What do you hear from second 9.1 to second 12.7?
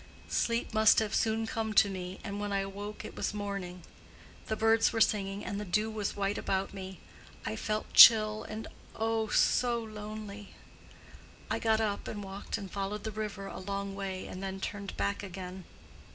so lonely! I got up and walked